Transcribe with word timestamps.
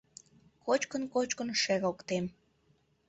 Кочкын-кочкын 0.65 1.49
шер 1.61 1.81
ок 1.91 1.99
тем. 2.07 2.25